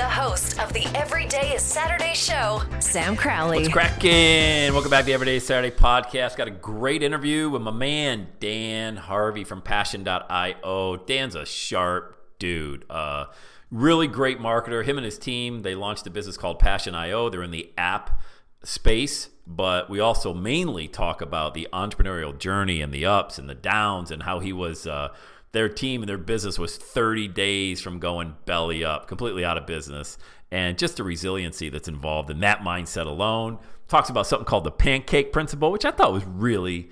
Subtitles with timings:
[0.00, 3.58] The host of the Everyday is Saturday show, Sam Crowley.
[3.58, 4.72] What's cracking?
[4.72, 6.38] Welcome back to the Everyday Saturday podcast.
[6.38, 10.96] Got a great interview with my man Dan Harvey from Passion.io.
[11.06, 12.86] Dan's a sharp dude.
[12.88, 13.26] Uh,
[13.70, 14.82] really great marketer.
[14.82, 17.28] Him and his team, they launched a business called Passion.io.
[17.28, 18.22] They're in the app
[18.64, 23.54] space, but we also mainly talk about the entrepreneurial journey and the ups and the
[23.54, 24.86] downs and how he was.
[24.86, 25.10] Uh,
[25.52, 29.66] their team and their business was 30 days from going belly up, completely out of
[29.66, 30.16] business,
[30.50, 33.58] and just the resiliency that's involved in that mindset alone.
[33.88, 36.90] Talks about something called the pancake principle, which I thought was really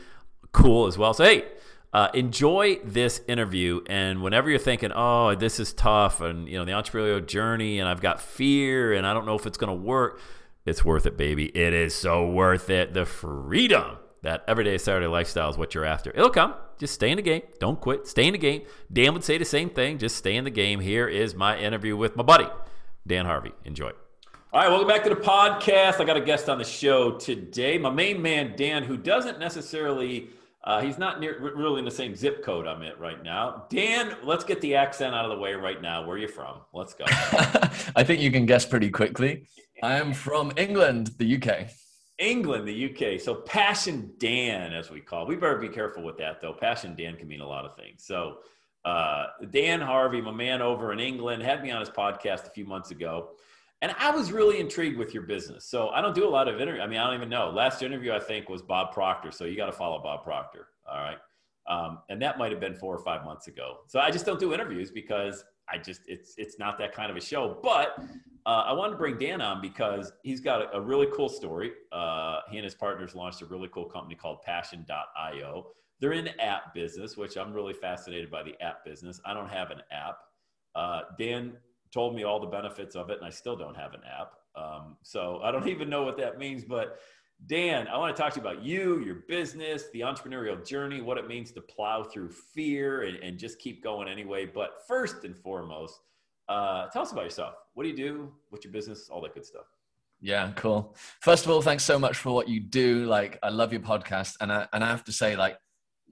[0.52, 1.14] cool as well.
[1.14, 1.44] So, hey,
[1.92, 3.80] uh, enjoy this interview.
[3.88, 7.88] And whenever you're thinking, oh, this is tough, and you know, the entrepreneurial journey, and
[7.88, 10.20] I've got fear, and I don't know if it's going to work,
[10.66, 11.46] it's worth it, baby.
[11.56, 12.92] It is so worth it.
[12.92, 16.10] The freedom that everyday Saturday lifestyle is what you're after.
[16.10, 16.54] It'll come.
[16.78, 17.42] Just stay in the game.
[17.60, 18.06] Don't quit.
[18.06, 18.62] Stay in the game.
[18.92, 19.98] Dan would say the same thing.
[19.98, 20.80] Just stay in the game.
[20.80, 22.46] Here is my interview with my buddy,
[23.06, 23.52] Dan Harvey.
[23.64, 23.90] Enjoy.
[24.52, 26.00] All right, welcome back to the podcast.
[26.00, 27.76] I got a guest on the show today.
[27.76, 30.30] My main man, Dan, who doesn't necessarily,
[30.64, 33.66] uh, he's not near, really in the same zip code I'm in right now.
[33.68, 36.06] Dan, let's get the accent out of the way right now.
[36.06, 36.60] Where are you from?
[36.72, 37.04] Let's go.
[37.94, 39.48] I think you can guess pretty quickly.
[39.82, 41.68] I am from England, the UK.
[42.18, 43.20] England, the UK.
[43.20, 45.22] So Passion Dan, as we call.
[45.22, 45.28] It.
[45.28, 46.52] We better be careful with that, though.
[46.52, 48.04] Passion Dan can mean a lot of things.
[48.04, 48.38] So
[48.84, 52.64] uh, Dan Harvey, my man over in England, had me on his podcast a few
[52.64, 53.30] months ago,
[53.82, 55.64] and I was really intrigued with your business.
[55.64, 56.80] So I don't do a lot of interview.
[56.80, 57.50] I mean, I don't even know.
[57.50, 59.30] Last interview I think was Bob Proctor.
[59.30, 60.68] So you got to follow Bob Proctor.
[60.90, 61.18] All right.
[61.68, 63.78] Um, and that might have been four or five months ago.
[63.86, 67.16] So I just don't do interviews because I just it's it's not that kind of
[67.16, 67.58] a show.
[67.62, 67.98] But
[68.46, 71.72] uh, I wanted to bring Dan on because he's got a, a really cool story.
[71.92, 75.66] Uh, he and his partners launched a really cool company called Passion.io.
[76.00, 79.20] They're in app business, which I'm really fascinated by the app business.
[79.26, 80.18] I don't have an app.
[80.74, 81.54] Uh, Dan
[81.92, 84.32] told me all the benefits of it, and I still don't have an app.
[84.56, 86.64] Um, so I don't even know what that means.
[86.64, 86.98] But
[87.46, 91.18] Dan, I want to talk to you about you, your business, the entrepreneurial journey, what
[91.18, 94.44] it means to plow through fear and, and just keep going anyway.
[94.44, 96.00] But first and foremost,
[96.48, 97.54] uh, tell us about yourself.
[97.74, 98.32] What do you do?
[98.50, 99.08] What's your business?
[99.08, 99.66] All that good stuff.
[100.20, 100.96] Yeah, cool.
[101.20, 103.04] First of all, thanks so much for what you do.
[103.04, 105.56] Like, I love your podcast, and I and I have to say, like,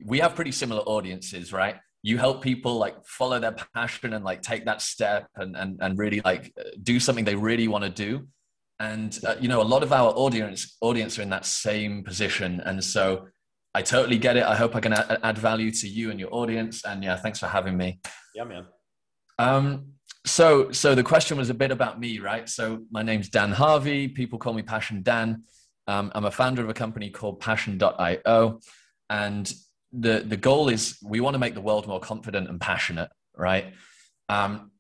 [0.05, 1.77] we have pretty similar audiences, right?
[2.03, 5.99] You help people like follow their passion and like take that step and and and
[5.99, 8.29] really like do something they really want to do.
[8.79, 12.61] And uh, you know, a lot of our audience audience are in that same position,
[12.61, 13.27] and so
[13.75, 14.45] I totally get it.
[14.45, 16.85] I hope I can add, add value to you and your audience.
[16.85, 18.01] And yeah, thanks for having me.
[18.35, 18.67] Yeah, man.
[19.39, 23.53] Um, so so the question was a bit about me right so my name's dan
[23.53, 25.45] harvey people call me passion dan
[25.87, 28.61] um, i'm a founder of a company called passion.io
[29.09, 29.55] and
[29.93, 33.73] the the goal is we want to make the world more confident and passionate right
[34.29, 34.73] um,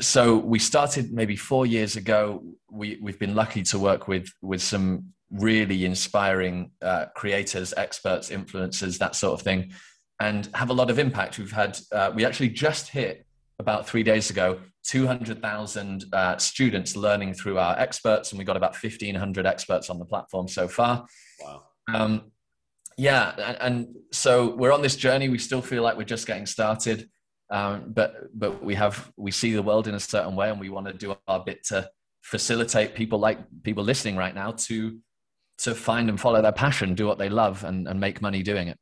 [0.00, 4.62] so we started maybe four years ago we we've been lucky to work with with
[4.62, 9.72] some really inspiring uh, creators experts influencers that sort of thing
[10.20, 13.26] and have a lot of impact we've had uh, we actually just hit
[13.58, 18.72] about three days ago 200,000 uh, students learning through our experts, and we got about
[18.72, 21.06] 1,500 experts on the platform so far.
[21.40, 21.62] Wow.
[21.92, 22.32] Um,
[22.96, 25.28] yeah, and, and, so we're on this journey.
[25.28, 27.08] We still feel like we're just getting started,
[27.54, 30.70] um, but but we have we see the world in a certain way, and we
[30.70, 31.88] want to do our bit to
[32.22, 34.98] facilitate people like people listening right now to
[35.58, 38.66] to find and follow their passion, do what they love, and, and make money doing
[38.66, 38.76] it.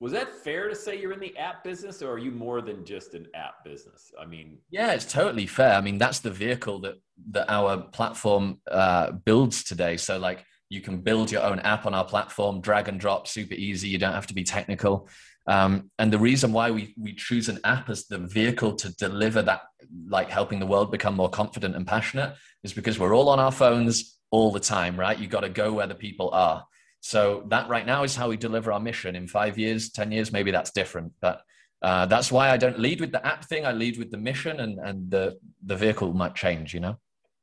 [0.00, 2.86] Was that fair to say you're in the app business, or are you more than
[2.86, 4.10] just an app business?
[4.18, 5.74] I mean, yeah, it's totally fair.
[5.74, 6.94] I mean, that's the vehicle that
[7.32, 9.98] that our platform uh, builds today.
[9.98, 13.54] So, like, you can build your own app on our platform, drag and drop, super
[13.54, 13.88] easy.
[13.88, 15.10] You don't have to be technical.
[15.48, 19.42] Um, and the reason why we we choose an app as the vehicle to deliver
[19.42, 19.62] that,
[20.08, 22.34] like helping the world become more confident and passionate,
[22.64, 25.18] is because we're all on our phones all the time, right?
[25.18, 26.64] You got to go where the people are.
[27.00, 29.14] So that right now is how we deliver our mission.
[29.14, 31.12] In five years, ten years, maybe that's different.
[31.20, 31.42] But
[31.80, 33.64] uh, that's why I don't lead with the app thing.
[33.64, 36.74] I lead with the mission, and and the the vehicle might change.
[36.74, 36.96] You know.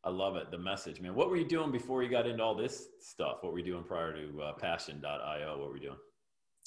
[0.04, 0.52] I love it.
[0.52, 1.16] The message, man.
[1.16, 3.38] What were you doing before you got into all this stuff?
[3.40, 5.58] What were you doing prior to uh, Passion.io?
[5.58, 5.98] What were you doing?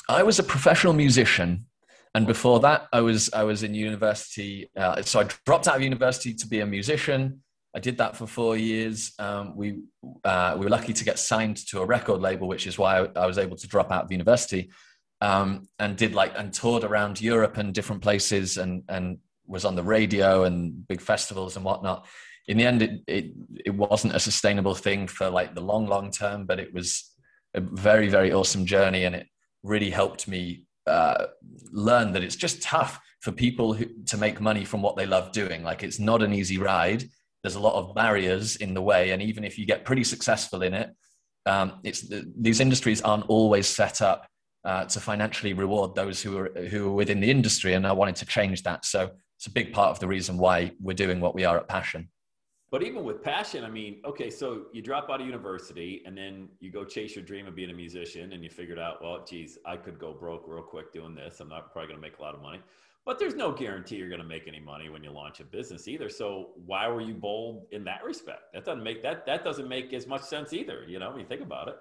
[0.08, 1.66] I was a professional musician,
[2.14, 4.70] and before that, I was I was in university.
[4.76, 7.42] Uh, so I dropped out of university to be a musician.
[7.74, 9.12] I did that for four years.
[9.18, 9.80] Um, we
[10.24, 13.08] uh, we were lucky to get signed to a record label, which is why I,
[13.16, 14.70] I was able to drop out of university
[15.20, 19.74] um, and did like and toured around Europe and different places and and was on
[19.74, 22.06] the radio and big festivals and whatnot.
[22.48, 23.32] In the end, it it,
[23.64, 27.10] it wasn't a sustainable thing for like the long long term, but it was
[27.54, 29.26] a very very awesome journey, and it
[29.66, 31.26] really helped me uh,
[31.72, 35.32] learn that it's just tough for people who, to make money from what they love
[35.32, 35.62] doing.
[35.62, 37.04] Like it's not an easy ride.
[37.42, 39.10] There's a lot of barriers in the way.
[39.10, 40.90] And even if you get pretty successful in it
[41.46, 42.04] um, it's
[42.36, 44.26] these industries aren't always set up
[44.64, 48.16] uh, to financially reward those who are who are within the industry and i wanted
[48.16, 48.84] to change that.
[48.84, 51.68] So it's a big part of the reason why we're doing what we are at
[51.68, 52.08] passion
[52.76, 56.46] but even with passion i mean okay so you drop out of university and then
[56.60, 59.56] you go chase your dream of being a musician and you figured out well geez
[59.64, 62.22] i could go broke real quick doing this i'm not probably going to make a
[62.22, 62.60] lot of money
[63.06, 65.86] but there's no guarantee you're going to make any money when you launch a business
[65.86, 66.08] either.
[66.08, 68.52] So why were you bold in that respect?
[68.52, 70.84] That doesn't make that that doesn't make as much sense either.
[70.88, 71.76] You know, when you think about it.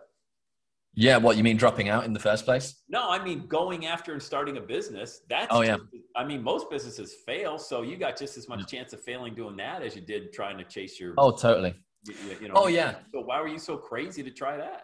[0.96, 2.84] Yeah, what you mean dropping out in the first place?
[2.88, 5.22] No, I mean going after and starting a business.
[5.30, 5.76] That's oh yeah.
[5.76, 8.80] Just, I mean, most businesses fail, so you got just as much yeah.
[8.80, 11.14] chance of failing doing that as you did trying to chase your.
[11.18, 11.76] Oh, totally.
[12.08, 12.96] You, you know, oh yeah.
[13.14, 14.84] So why were you so crazy to try that?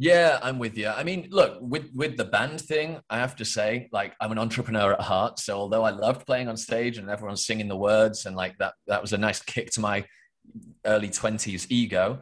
[0.00, 0.88] Yeah, I'm with you.
[0.88, 4.38] I mean, look, with with the band thing, I have to say, like, I'm an
[4.38, 5.40] entrepreneur at heart.
[5.40, 8.74] So although I loved playing on stage and everyone singing the words and like that,
[8.86, 10.04] that was a nice kick to my
[10.86, 12.20] early 20s ego.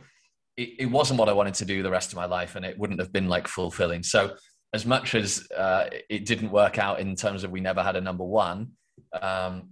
[0.57, 2.79] It, it wasn't what I wanted to do the rest of my life, and it
[2.79, 4.03] wouldn't have been like fulfilling.
[4.03, 4.35] So
[4.73, 8.01] as much as uh, it didn't work out in terms of we never had a
[8.01, 8.73] number one,
[9.21, 9.71] um,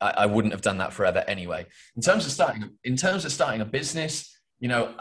[0.00, 1.66] I, I wouldn't have done that forever anyway.
[1.96, 4.94] In terms of starting, in terms of starting a business, you know,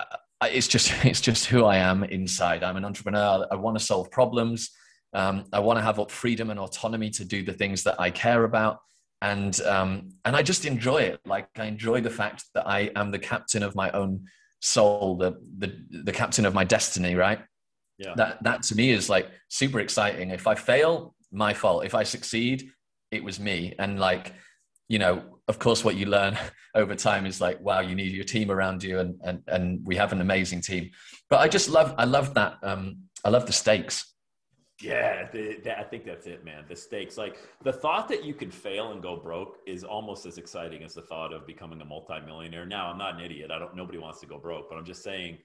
[0.43, 2.63] it's just it's just who I am inside.
[2.63, 3.47] I'm an entrepreneur.
[3.51, 4.71] I want to solve problems.
[5.13, 8.43] Um, I want to have freedom and autonomy to do the things that I care
[8.43, 8.79] about,
[9.21, 11.21] and um, and I just enjoy it.
[11.25, 14.25] Like I enjoy the fact that I am the captain of my own
[14.65, 17.15] soul, the the the captain of my destiny.
[17.15, 17.39] Right.
[17.97, 18.13] Yeah.
[18.17, 20.31] That that to me is like super exciting.
[20.31, 21.85] If I fail, my fault.
[21.85, 22.69] If I succeed,
[23.11, 23.73] it was me.
[23.79, 24.33] And like
[24.87, 26.37] you know, of course, what you learn
[26.75, 29.95] over time is like, wow, you need your team around you, and and and we
[29.95, 30.89] have an amazing team.
[31.29, 32.57] But I just love, I love that.
[32.63, 34.14] Um, I love the stakes.
[34.81, 36.65] Yeah, the, the, I think that's it, man.
[36.67, 40.37] The stakes, like the thought that you could fail and go broke, is almost as
[40.37, 42.65] exciting as the thought of becoming a multimillionaire.
[42.65, 43.51] Now, I'm not an idiot.
[43.51, 43.73] I don't.
[43.73, 45.37] Nobody wants to go broke, but I'm just saying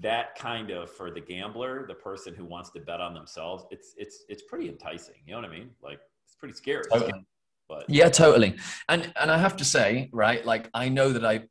[0.00, 3.94] that kind of for the gambler, the person who wants to bet on themselves, it's
[3.98, 5.16] it's it's pretty enticing.
[5.26, 5.70] You know what I mean?
[5.82, 6.84] Like it's pretty scary.
[6.90, 7.26] Totally.
[7.68, 8.56] But yeah, totally.
[8.88, 11.42] And and I have to say, right, like I know that I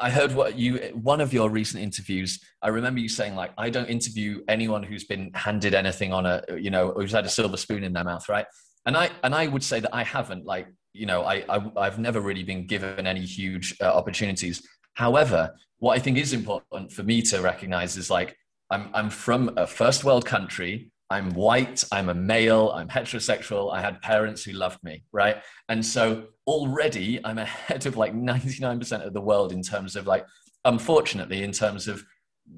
[0.00, 2.40] I heard what you one of your recent interviews.
[2.62, 6.42] I remember you saying like I don't interview anyone who's been handed anything on a
[6.56, 8.46] you know who's had a silver spoon in their mouth, right?
[8.86, 11.44] And I and I would say that I haven't like you know I,
[11.76, 14.62] I have never really been given any huge uh, opportunities.
[14.94, 18.36] However, what I think is important for me to recognize is like
[18.70, 20.90] I'm I'm from a first world country.
[21.10, 25.42] I'm white, I'm a male, I'm heterosexual, I had parents who loved me, right?
[25.68, 30.26] And so already I'm ahead of like 99% of the world in terms of like,
[30.64, 32.04] unfortunately, in terms of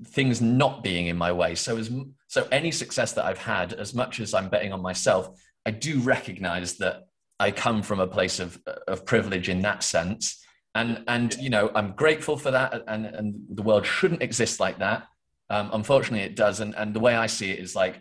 [0.07, 1.55] things not being in my way.
[1.55, 1.93] So as
[2.27, 5.29] so any success that I've had, as much as I'm betting on myself,
[5.67, 7.05] I do recognize that
[7.39, 10.45] I come from a place of, of privilege in that sense.
[10.75, 14.79] And and you know, I'm grateful for that and, and the world shouldn't exist like
[14.79, 15.07] that.
[15.51, 16.61] Um, unfortunately it does.
[16.61, 18.01] And and the way I see it is like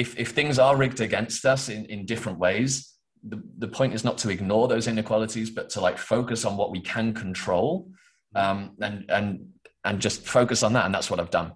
[0.00, 4.02] if, if things are rigged against us in, in different ways, the, the point is
[4.02, 7.86] not to ignore those inequalities, but to like focus on what we can control
[8.34, 9.46] um, and, and,
[9.84, 10.86] and just focus on that.
[10.86, 11.52] And that's what I've done.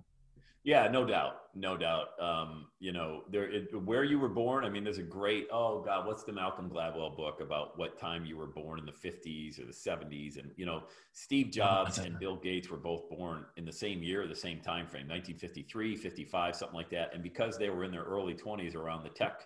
[0.62, 2.08] Yeah, no doubt, no doubt.
[2.20, 4.64] Um, you know, there it, where you were born.
[4.64, 5.46] I mean, there's a great.
[5.52, 8.92] Oh God, what's the Malcolm Gladwell book about what time you were born in the
[8.92, 10.38] 50s or the 70s?
[10.38, 14.26] And you know, Steve Jobs and Bill Gates were both born in the same year,
[14.26, 17.10] the same time frame, 1953, 55, something like that.
[17.14, 19.42] And because they were in their early 20s, around the tech,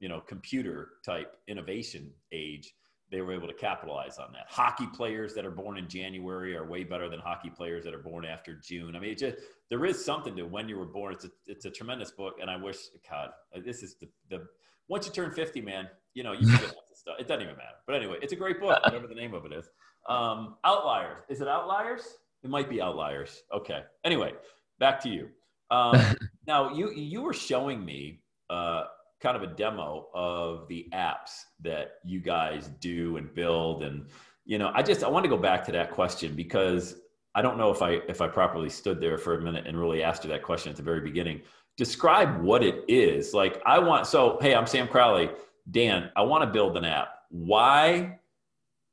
[0.00, 2.74] you know, computer type innovation age
[3.10, 4.46] they were able to capitalize on that.
[4.48, 8.02] Hockey players that are born in January are way better than hockey players that are
[8.02, 8.96] born after June.
[8.96, 9.36] I mean, it just
[9.70, 11.12] there is something to when you were born.
[11.14, 12.76] It's a it's a tremendous book, and I wish
[13.08, 13.30] God
[13.64, 14.46] this is the the
[14.88, 16.74] once you turn fifty, man, you know you forget
[17.06, 17.16] stuff.
[17.18, 17.76] It doesn't even matter.
[17.86, 19.68] But anyway, it's a great book, whatever the name of it is.
[20.08, 21.24] Um, Outliers.
[21.28, 22.02] Is it Outliers?
[22.42, 23.42] It might be Outliers.
[23.52, 23.80] Okay.
[24.04, 24.32] Anyway,
[24.78, 25.28] back to you.
[25.70, 26.00] Um,
[26.46, 28.20] now you you were showing me.
[28.48, 28.84] Uh,
[29.20, 33.82] kind of a demo of the apps that you guys do and build.
[33.82, 34.06] And
[34.46, 37.00] you know i just i want to go back to that question because
[37.34, 40.02] i don't know if i if i properly stood there for a minute and really
[40.02, 41.42] asked you that question at the very beginning.
[41.76, 43.34] Describe what it is.
[43.34, 45.30] Like i want so hey i'm sam crowley.
[45.70, 47.08] Dan i want to build an app.
[47.30, 48.18] Why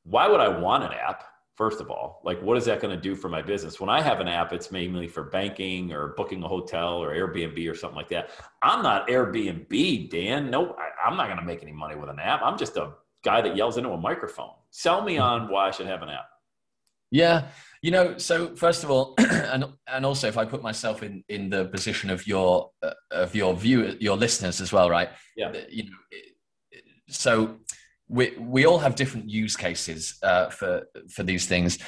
[0.04, 1.24] why would i want an app
[1.56, 3.80] first of all like what is that going to do for my business?
[3.80, 7.70] When i have an app it's mainly for banking or booking a hotel or airbnb
[7.70, 8.30] or something like that.
[8.62, 10.50] I'm not airbnb dan.
[10.50, 12.42] No I, i'm not going to make any money with an app.
[12.44, 12.94] I'm just a
[13.24, 14.52] guy that yells into a microphone.
[14.72, 16.28] Sell me on why i should have an app.
[17.12, 17.46] Yeah.
[17.82, 21.50] You know so first of all and and also if i put myself in in
[21.50, 25.10] the position of your uh, of your view your listeners as well right?
[25.36, 25.52] Yeah.
[25.70, 25.98] You know
[27.10, 27.58] so
[28.14, 31.80] we we all have different use cases uh, for for these things.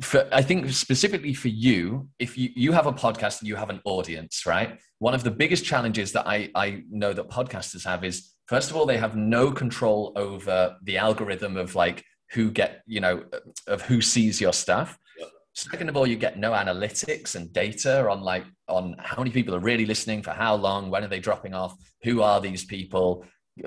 [0.00, 3.70] For, I think specifically for you, if you, you have a podcast and you have
[3.70, 4.80] an audience, right?
[4.98, 8.76] One of the biggest challenges that I, I know that podcasters have is first of
[8.76, 13.22] all, they have no control over the algorithm of like who get, you know,
[13.68, 14.98] of who sees your stuff.
[15.20, 15.28] Yep.
[15.54, 19.54] Second of all, you get no analytics and data on like on how many people
[19.54, 23.24] are really listening for how long, when are they dropping off, who are these people,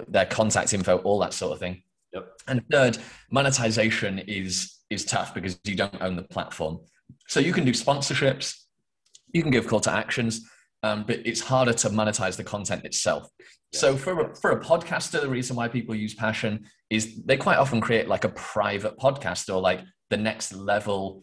[0.07, 1.83] their contact info, all that sort of thing.
[2.13, 2.27] Yep.
[2.47, 2.97] And third,
[3.31, 6.79] monetization is is tough because you don't own the platform.
[7.27, 8.55] So you can do sponsorships,
[9.33, 10.49] you can give call to actions,
[10.83, 13.29] um, but it's harder to monetize the content itself.
[13.73, 17.57] So for a, for a podcaster, the reason why people use Passion is they quite
[17.57, 21.21] often create like a private podcast or like the next level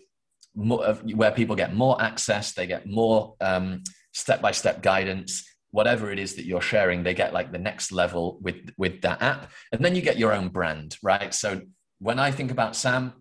[0.71, 3.35] of, where people get more access, they get more
[4.13, 5.45] step by step guidance
[5.75, 9.21] whatever it is that you're sharing they get like the next level with with that
[9.21, 9.51] app.
[9.73, 11.35] And then you get your own brand right?
[11.35, 11.63] So
[11.99, 13.13] when i think about sam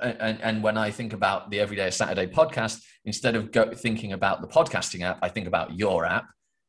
[0.00, 4.40] and, and when i think about the everyday saturday podcast instead of go, thinking about
[4.40, 6.26] the podcasting app i think about your app.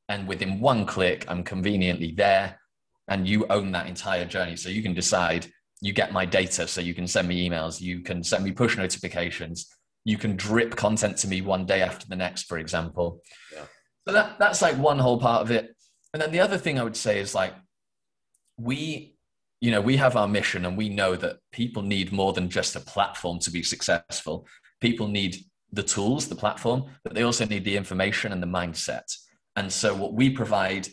[0.10, 2.60] And within one click i'm conveniently there
[3.08, 4.56] and you own that entire journey.
[4.56, 5.48] So you can decide
[5.82, 8.78] you get my data so you can send me emails you can send me push
[8.78, 9.58] notifications
[10.06, 13.08] you can drip content to me one day after the next for example.
[13.56, 13.66] Yeah
[14.10, 15.75] so that, that's like one whole part of it.
[16.13, 17.54] And then the other thing I would say is like,
[18.58, 19.16] we,
[19.62, 22.75] you know, we have our mission and we know that people need more than just
[22.75, 24.48] a platform to be successful.
[24.82, 29.16] People need the tools, the platform, but they also need the information and the mindset.
[29.56, 30.88] And so what we provide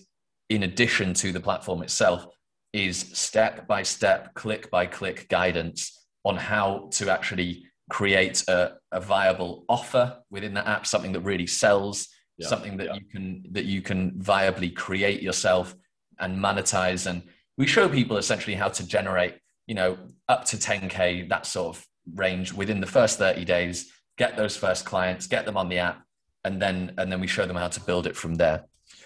[0.51, 2.27] in addition to the platform itself
[2.75, 9.01] is step by step, click by click guidance on how to actually create a, a
[9.01, 12.49] viable offer within the app, something that really sells, yeah.
[12.49, 12.95] something that yeah.
[12.95, 15.75] you can that you can viably create yourself
[16.19, 17.23] and monetize and
[17.57, 21.87] we show people essentially how to generate you know up to 10k that sort of
[22.15, 26.03] range within the first 30 days get those first clients get them on the app
[26.45, 28.65] and then and then we show them how to build it from there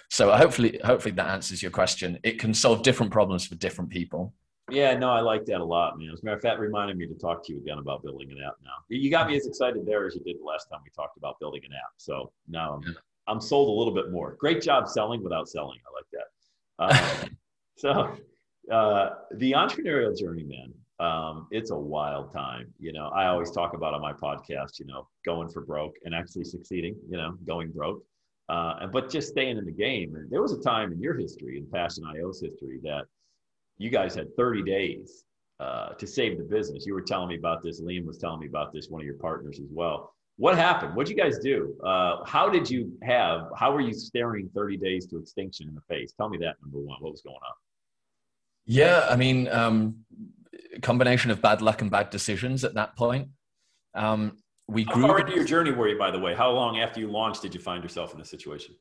[0.09, 4.35] so hopefully hopefully that answers your question it can solve different problems for different people
[4.71, 6.11] yeah, no, I like that a lot, man.
[6.13, 8.39] As a matter of fact, reminded me to talk to you again about building an
[8.47, 8.71] app now.
[8.89, 11.41] You got me as excited there as you did the last time we talked about
[11.41, 11.93] building an app.
[11.97, 12.97] So now I'm
[13.31, 14.37] I'm sold a little bit more.
[14.41, 15.79] Great job selling without selling.
[15.87, 17.25] I like that.
[17.25, 17.31] Um,
[17.77, 18.17] so
[18.75, 22.75] uh, the entrepreneurial journey, man, um, it's a wild time.
[22.81, 26.13] You know, I always talk about on my podcast, you know, going for broke and
[26.13, 28.03] actually succeeding, you know, going broke.
[28.49, 30.17] Uh, and, but just staying in the game.
[30.17, 33.05] And there was a time in your history, in Passion IO's history, that
[33.79, 35.25] you guys had 30 days
[35.61, 36.85] uh, to save the business.
[36.85, 37.81] You were telling me about this.
[37.81, 40.97] Liam was telling me about this, one of your partners as well what happened?
[40.97, 41.77] What'd you guys do?
[41.85, 43.51] Uh, how did you have?
[43.59, 46.15] How were you staring 30 days to extinction in the face?
[46.17, 46.97] Tell me that number one.
[47.01, 47.55] What was going on?
[48.65, 49.97] Yeah, I mean, um,
[50.81, 53.29] combination of bad luck and bad decisions at that point.
[53.95, 56.35] Um, we grew How far into your journey were you, by the way?
[56.35, 58.75] How long after you launched did you find yourself in this situation?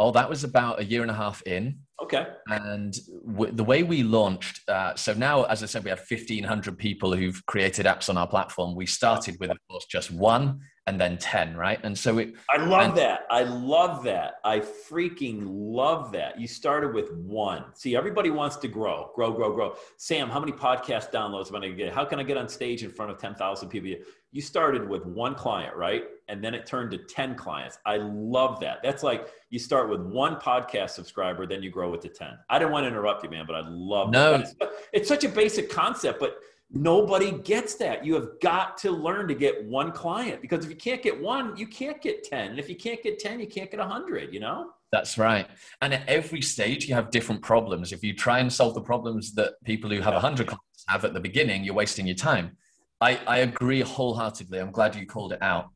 [0.00, 1.78] Oh, that was about a year and a half in.
[2.02, 2.26] Okay.
[2.48, 2.98] And
[3.30, 7.14] w- the way we launched, uh, so now, as I said, we have 1,500 people
[7.14, 8.74] who've created apps on our platform.
[8.74, 11.78] We started with, of course, just one and then 10 right?
[11.82, 13.26] And so it i love and, that.
[13.30, 14.34] I love that.
[14.44, 16.40] I freaking love that.
[16.40, 17.64] You started with one.
[17.74, 19.76] See everybody wants to grow grow grow grow.
[19.96, 21.92] Sam how many podcast downloads am i going to get?
[21.92, 23.90] How can i get on stage in front of 10000 people?
[24.32, 26.04] You started with one client right?
[26.28, 27.78] And then it turned to 10 clients.
[27.84, 28.78] I love that.
[28.82, 32.58] That's like you start with one podcast subscriber then you grow it to 10 i
[32.58, 34.34] didn't want to interrupt you man but i love no.
[34.36, 34.54] It's,
[34.92, 36.36] it's such a basic concept but
[36.72, 38.04] Nobody gets that.
[38.04, 41.56] You have got to learn to get one client because if you can't get one,
[41.56, 42.50] you can't get 10.
[42.50, 44.70] And if you can't get 10, you can't get 100, you know?
[44.92, 45.48] That's right.
[45.82, 47.92] And at every stage, you have different problems.
[47.92, 51.12] If you try and solve the problems that people who have 100 clients have at
[51.12, 52.56] the beginning, you're wasting your time.
[53.00, 54.58] I, I agree wholeheartedly.
[54.58, 55.70] I'm glad you called it out.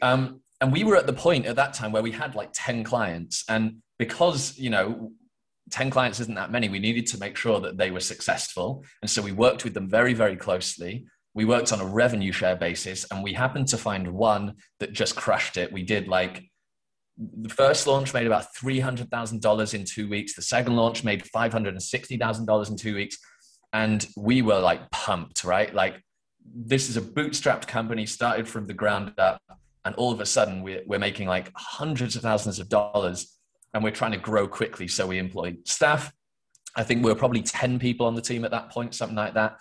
[0.00, 2.84] Um, and we were at the point at that time where we had like 10
[2.84, 3.44] clients.
[3.48, 5.12] And because, you know,
[5.70, 6.68] 10 clients isn't that many.
[6.68, 8.84] We needed to make sure that they were successful.
[9.00, 11.06] And so we worked with them very, very closely.
[11.34, 15.16] We worked on a revenue share basis and we happened to find one that just
[15.16, 15.72] crushed it.
[15.72, 16.44] We did like
[17.16, 20.34] the first launch made about $300,000 in two weeks.
[20.34, 23.18] The second launch made $560,000 in two weeks.
[23.72, 25.72] And we were like pumped, right?
[25.74, 26.02] Like,
[26.44, 29.40] this is a bootstrapped company started from the ground up.
[29.84, 33.38] And all of a sudden, we're, we're making like hundreds of thousands of dollars
[33.74, 34.88] and we're trying to grow quickly.
[34.88, 36.12] So we employ staff.
[36.76, 39.34] I think we were probably 10 people on the team at that point, something like
[39.34, 39.58] that.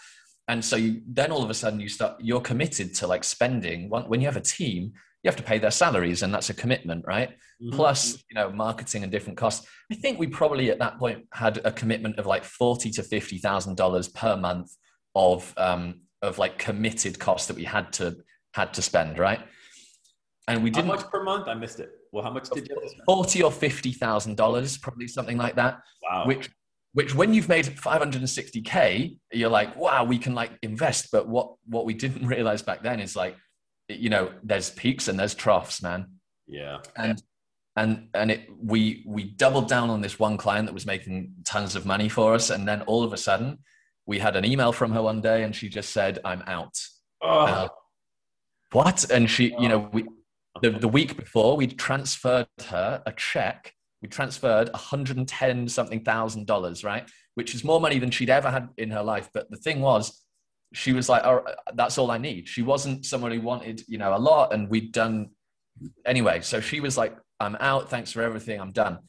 [0.47, 3.89] And so you, then all of a sudden you start, you're committed to like spending.
[3.89, 7.05] When you have a team, you have to pay their salaries and that's a commitment,
[7.07, 7.29] right?
[7.61, 7.75] Mm-hmm.
[7.75, 9.67] Plus, you know, marketing and different costs.
[9.91, 13.37] I think we probably at that point had a commitment of like forty to fifty
[13.37, 14.71] thousand dollars per month
[15.13, 18.17] of um, of like committed costs that we had to
[18.55, 19.41] had to spend, right?
[20.47, 20.87] And we didn't.
[20.87, 21.47] How much per month?
[21.47, 21.91] I missed it.
[22.11, 22.77] Well, how much did you?
[23.05, 25.81] Forty or fifty thousand dollars, probably something like that.
[26.03, 26.25] Wow.
[26.25, 26.49] Which,
[26.93, 30.51] which, when you've made five hundred and sixty k, you're like, wow, we can like
[30.61, 31.09] invest.
[31.11, 33.37] But what what we didn't realize back then is like,
[33.87, 36.07] you know, there's peaks and there's troughs, man.
[36.47, 36.79] Yeah.
[36.97, 37.21] And
[37.77, 41.75] and and it we we doubled down on this one client that was making tons
[41.75, 43.59] of money for us, and then all of a sudden,
[44.05, 46.77] we had an email from her one day, and she just said, "I'm out."
[47.21, 47.39] Oh.
[47.39, 47.67] Uh,
[48.73, 49.09] what?
[49.09, 50.05] And she, you know, we
[50.61, 50.79] the, uh-huh.
[50.79, 53.73] the week before, we transferred her a check.
[54.01, 57.09] We transferred 110 something thousand dollars, right?
[57.35, 59.29] Which is more money than she'd ever had in her life.
[59.33, 60.23] But the thing was,
[60.73, 62.47] she was like, oh, that's all I need.
[62.47, 64.53] She wasn't someone who wanted, you know, a lot.
[64.53, 65.29] And we'd done
[66.05, 66.41] anyway.
[66.41, 67.89] So she was like, I'm out.
[67.89, 68.59] Thanks for everything.
[68.59, 68.99] I'm done.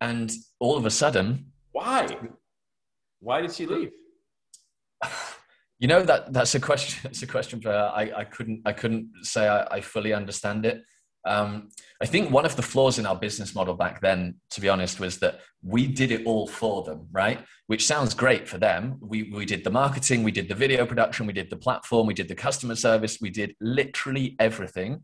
[0.00, 2.08] And all of a sudden, why?
[3.20, 3.90] Why did she leave?
[5.78, 7.00] You know that that's a question.
[7.04, 7.70] That's a question for.
[7.70, 10.82] I, I couldn't I couldn't say I, I fully understand it.
[11.26, 14.68] Um, I think one of the flaws in our business model back then, to be
[14.68, 17.40] honest, was that we did it all for them, right?
[17.66, 18.96] Which sounds great for them.
[19.00, 22.14] We, we did the marketing, we did the video production, we did the platform, we
[22.14, 25.02] did the customer service, we did literally everything.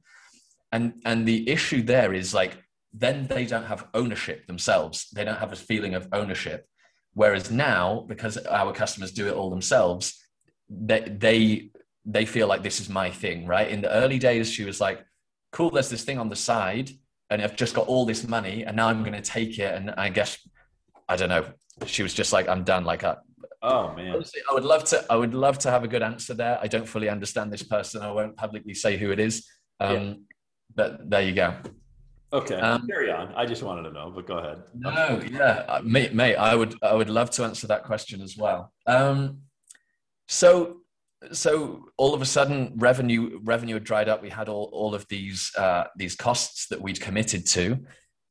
[0.71, 2.57] And, and the issue there is like,
[2.93, 5.09] then they don't have ownership themselves.
[5.11, 6.67] They don't have a feeling of ownership.
[7.15, 10.22] Whereas now, because our customers do it all themselves,
[10.73, 11.71] they, they,
[12.05, 13.69] they feel like this is my thing, right?
[13.69, 15.05] In the early days, she was like,
[15.53, 16.91] cool, there's this thing on the side
[17.31, 19.75] and I've just got all this money and now I'm going to take it.
[19.75, 20.39] And I guess,
[21.09, 21.45] I don't know.
[21.87, 22.85] She was just like, I'm done.
[22.85, 23.17] Like, I,
[23.63, 26.35] oh man, honestly, I would love to, I would love to have a good answer
[26.35, 26.59] there.
[26.61, 28.03] I don't fully understand this person.
[28.03, 29.47] I won't publicly say who it is.
[29.81, 30.15] Um, yeah.
[30.75, 31.55] But there you go.
[32.33, 33.35] Okay, um, carry on.
[33.35, 34.63] I just wanted to know, but go ahead.
[34.75, 38.39] No, yeah, uh, mate, mate, I would, I would love to answer that question as
[38.39, 38.73] well.
[38.87, 39.43] Um,
[40.33, 40.79] so
[41.31, 44.23] so all of a sudden revenue revenue had dried up.
[44.23, 47.79] We had all, all of these uh, these costs that we'd committed to.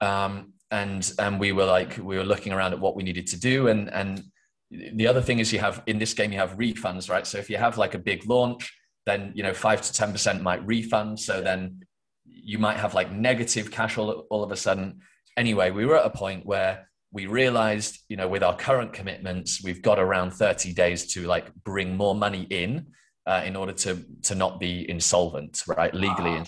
[0.01, 3.39] Um, and and we were like we were looking around at what we needed to
[3.39, 3.67] do.
[3.67, 4.23] And and
[4.71, 7.27] the other thing is you have in this game you have refunds right?
[7.27, 8.73] So if you have like a big launch
[9.05, 11.19] then you know 5 to 10% might refund.
[11.19, 11.81] So then
[12.25, 15.01] you might have like negative cash all, all of a sudden.
[15.37, 19.63] Anyway we were at a point where we realized, you know, with our current commitments,
[19.63, 22.87] we've got around 30 days to like bring more money in
[23.25, 25.93] uh, in order to to not be insolvent, right?
[25.93, 26.37] Legally.
[26.39, 26.45] Ah.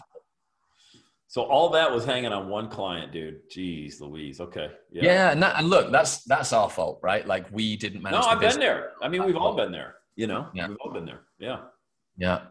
[1.28, 3.50] So all that was hanging on one client, dude.
[3.50, 4.40] Jeez, Louise.
[4.40, 4.70] Okay.
[4.92, 5.04] Yeah.
[5.04, 7.26] Yeah, and, that, and look, that's that's our fault, right?
[7.26, 8.22] Like we didn't manage.
[8.22, 8.92] No, I've been there.
[9.02, 9.96] I mean, we've all been there.
[10.16, 10.68] You know, yeah.
[10.68, 11.22] we've all been there.
[11.40, 11.62] Yeah.
[12.18, 12.42] Yeah.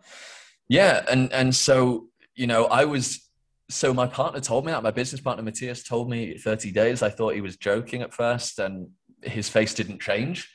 [0.68, 3.28] Yeah, and and so you know, I was
[3.72, 7.02] so my partner told me that my business partner Matthias told me 30 days.
[7.02, 8.88] I thought he was joking at first, and
[9.22, 10.48] his face didn't change.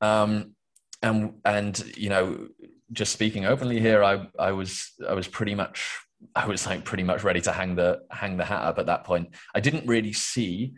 [0.00, 0.54] Um,
[1.02, 2.48] and and you know,
[2.92, 5.98] just speaking openly here, I I was I was pretty much
[6.34, 9.04] I was like pretty much ready to hang the hang the hat up at that
[9.04, 9.34] point.
[9.54, 10.74] I didn't really see.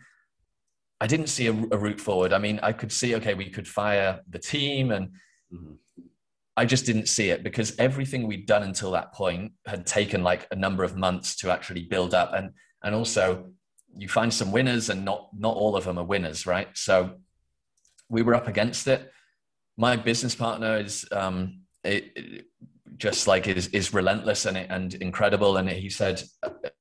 [1.01, 2.33] I didn't see a, a route forward.
[2.33, 5.09] I mean, I could see okay, we could fire the team and.
[5.53, 5.75] Mm-hmm
[6.57, 10.47] I just didn't see it because everything we'd done until that point had taken like
[10.51, 12.35] a number of months to actually build up.
[12.35, 12.51] And
[12.83, 13.53] and also
[13.97, 16.69] you find some winners and not not all of them are winners, right?
[16.75, 17.19] So
[18.09, 19.11] we were up against it.
[19.77, 22.47] My business partner is um, it, it
[22.99, 25.57] just like is is relentless and and incredible.
[25.57, 26.23] And he said,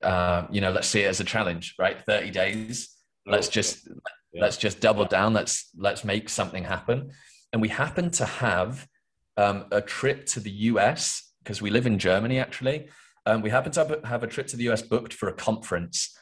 [0.04, 2.04] uh, you know, let's see it as a challenge, right?
[2.06, 2.94] Thirty days.
[3.26, 3.88] Let's just
[4.34, 4.42] yeah.
[4.42, 5.34] let's just double down.
[5.34, 7.12] Let's let's make something happen.
[7.54, 8.88] And we happen to have
[9.38, 12.88] um, a trip to the US because we live in Germany actually.
[13.26, 16.17] Um, we happened to have, have a trip to the US booked for a conference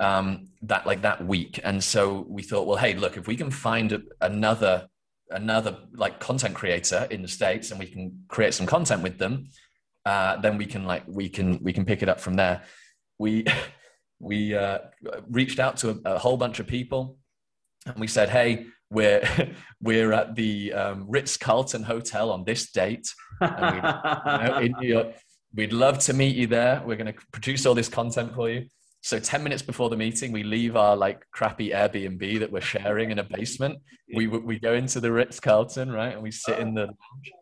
[0.00, 3.50] um, that like that week, and so we thought, well, hey, look, if we can
[3.50, 4.88] find a, another
[5.30, 9.48] another like content creator in the states, and we can create some content with them,
[10.06, 12.62] uh, then we can like we can we can pick it up from there.
[13.18, 13.44] We
[14.18, 14.78] we uh,
[15.28, 17.18] reached out to a, a whole bunch of people
[17.84, 19.22] and we said, "Hey, we're
[19.80, 23.08] we're at the um, Ritz Carlton Hotel on this date
[23.40, 25.14] we, you know, in New York.
[25.54, 26.82] We'd love to meet you there.
[26.84, 28.66] We're going to produce all this content for you."
[29.02, 33.10] So 10 minutes before the meeting, we leave our like crappy Airbnb that we're sharing
[33.10, 33.78] in a basement.
[34.14, 36.12] We, we go into the Ritz Carlton, right?
[36.12, 37.32] And we sit in the lounge.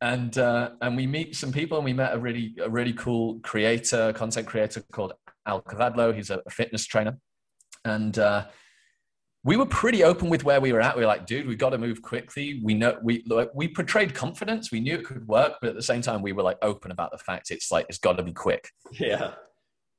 [0.00, 3.40] And, uh, and we meet some people and we met a really, a really cool
[3.40, 5.12] creator, content creator called
[5.46, 6.14] Al Cavadlo.
[6.14, 7.18] He's a fitness trainer.
[7.84, 8.46] And uh,
[9.44, 10.96] we were pretty open with where we were at.
[10.96, 12.60] We were like, dude, we got to move quickly.
[12.62, 13.24] We know we
[13.54, 14.70] we portrayed confidence.
[14.70, 17.10] We knew it could work, but at the same time, we were like open about
[17.10, 18.70] the fact it's like it's got to be quick.
[18.92, 19.32] Yeah.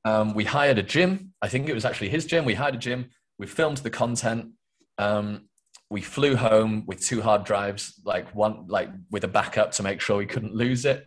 [0.06, 1.32] Um, we hired a gym.
[1.42, 2.44] I think it was actually his gym.
[2.44, 3.10] We hired a gym.
[3.38, 4.52] We filmed the content.
[4.98, 5.48] Um,
[5.90, 10.00] we flew home with two hard drives, like one, like with a backup to make
[10.00, 11.06] sure we couldn't lose it.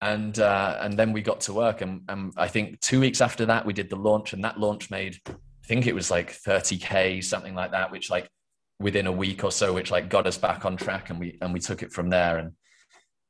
[0.00, 1.80] And uh, and then we got to work.
[1.80, 4.90] And, and I think two weeks after that, we did the launch, and that launch
[4.90, 5.18] made,
[5.68, 8.28] think it was like 30k, something like that, which like
[8.80, 11.52] within a week or so, which like got us back on track, and we and
[11.52, 12.38] we took it from there.
[12.38, 12.52] And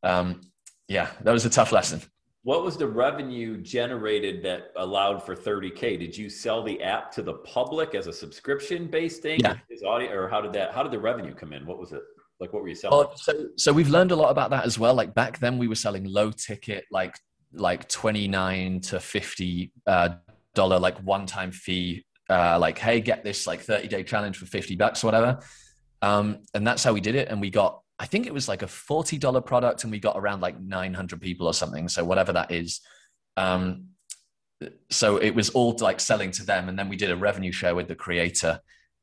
[0.03, 0.41] um,
[0.87, 2.01] yeah, that was a tough lesson.
[2.45, 5.99] What was the revenue generated that allowed for 30k?
[5.99, 9.41] Did you sell the app to the public as a subscription based thing?
[9.41, 9.57] Yeah.
[9.69, 10.73] Is audio, or how did that?
[10.73, 11.67] How did the revenue come in?
[11.67, 12.03] What was it?
[12.41, 13.09] Like, what were you selling?
[13.11, 14.95] Oh, so so we've learned a lot about that as well.
[14.95, 17.15] Like back then, we were selling low ticket, like
[17.53, 20.09] like 29 to 50 uh,
[20.55, 22.05] dollar like one time fee.
[22.29, 25.41] Uh, like, hey, get this like 30 day challenge for 50 bucks or whatever.
[26.03, 27.29] Um, and that's how we did it.
[27.29, 30.41] And we got I think it was like a $40 product and we got around
[30.41, 31.89] like 900 people or something.
[31.89, 32.81] So whatever that is.
[33.37, 33.89] Um,
[34.91, 36.69] so it was all like selling to them.
[36.69, 38.61] And then we did a revenue share with the creator.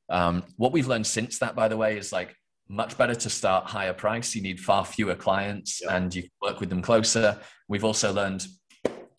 [0.09, 2.35] Um, what we've learned since that, by the way, is like
[2.69, 4.33] much better to start higher price.
[4.33, 5.95] You need far fewer clients yeah.
[5.95, 7.37] and you work with them closer.
[7.67, 8.45] We've also learned,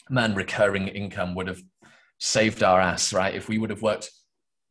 [0.08, 1.60] man, recurring income would have
[2.18, 3.34] saved our ass, right?
[3.34, 4.10] If we would have worked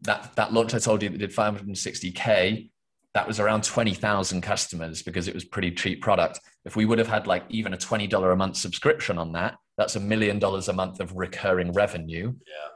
[0.01, 2.69] that, that launch I told you that did 560K,
[3.13, 6.39] that was around 20,000 customers because it was pretty cheap product.
[6.65, 9.95] If we would have had like even a $20 a month subscription on that, that's
[9.95, 12.33] a million dollars a month of recurring revenue.
[12.45, 12.69] Yeah.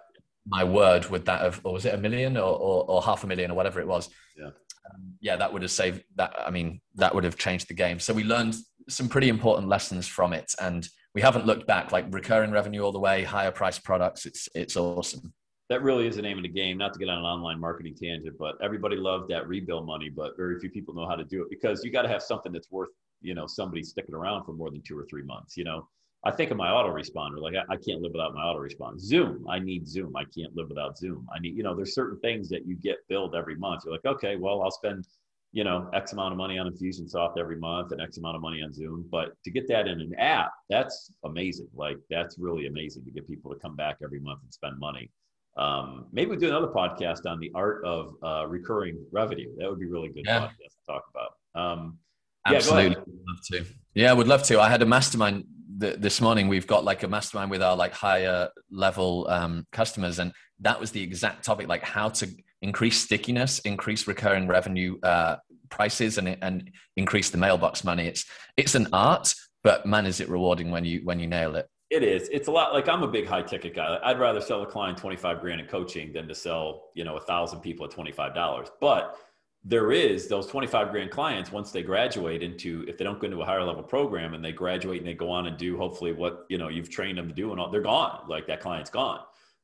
[0.48, 3.28] My word, would that have, or was it a million or, or, or half a
[3.28, 4.10] million or whatever it was?
[4.38, 4.48] Yeah.
[4.48, 6.34] Um, yeah, that would have saved that.
[6.40, 8.00] I mean, that would have changed the game.
[8.00, 8.56] So we learned
[8.88, 10.52] some pretty important lessons from it.
[10.60, 10.88] And
[11.20, 14.26] we haven't looked back like recurring revenue all the way, higher price products.
[14.26, 15.34] It's, it's awesome
[15.68, 16.78] that really is the name of the game.
[16.78, 20.36] Not to get on an online marketing tangent, but everybody loved that rebill money, but
[20.36, 22.72] very few people know how to do it because you got to have something that's
[22.72, 22.90] worth,
[23.22, 25.56] you know, somebody sticking around for more than two or three months.
[25.58, 25.88] You know,
[26.24, 29.00] I think of my autoresponder, like I, I can't live without my autoresponder.
[29.00, 30.16] Zoom, I need Zoom.
[30.16, 31.28] I can't live without Zoom.
[31.36, 33.84] I need, you know, there's certain things that you get billed every month.
[33.86, 35.06] You're like, okay, well, I'll spend,
[35.52, 38.62] you know, X amount of money on Infusionsoft every month and X amount of money
[38.62, 39.08] on Zoom.
[39.10, 41.68] But to get that in an app, that's amazing.
[41.74, 45.12] Like that's really amazing to get people to come back every month and spend money.
[45.58, 49.50] Um, maybe we do another podcast on the art of uh, recurring revenue.
[49.58, 50.42] That would be really good yeah.
[50.42, 51.62] podcast to talk about.
[51.62, 51.98] Um,
[52.46, 53.66] Absolutely, yeah, love to.
[53.96, 54.62] Yeah, would love to.
[54.62, 55.46] I had a mastermind
[55.82, 56.48] th- this morning.
[56.48, 60.32] We've got like a mastermind with our like higher level um, customers, and
[60.62, 62.30] that was the exact topic: like how to
[62.62, 65.38] increase stickiness, increase recurring revenue uh,
[65.70, 68.08] prices, and and increase the mailbox money.
[68.08, 68.26] It's
[68.58, 71.68] it's an art, but man, is it rewarding when you when you nail it.
[71.90, 72.30] It is.
[72.32, 73.98] It's a lot like I'm a big high ticket guy.
[74.04, 77.22] I'd rather sell a client 25 grand in coaching than to sell, you know, a
[77.22, 78.70] thousand people at $25.
[78.80, 79.18] But
[79.64, 83.42] there is those 25 grand clients once they graduate into if they don't go into
[83.42, 86.46] a higher level program and they graduate and they go on and do hopefully what
[86.48, 89.20] you know you've trained them to do and all they're gone like that client's gone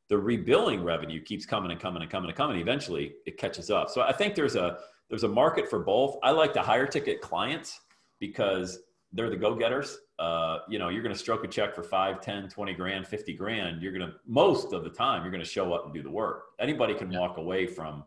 [0.09, 3.89] the rebilling revenue keeps coming and coming and coming and coming eventually it catches up
[3.89, 7.21] so i think there's a there's a market for both i like the higher ticket
[7.21, 7.81] clients
[8.19, 8.79] because
[9.13, 12.49] they're the go-getters uh, you know, you're going to stroke a check for 5, 10,
[12.49, 13.81] 20 grand, 50 grand.
[13.81, 16.09] You're going to, most of the time, you're going to show up and do the
[16.09, 16.45] work.
[16.59, 17.19] Anybody can yeah.
[17.19, 18.03] walk away from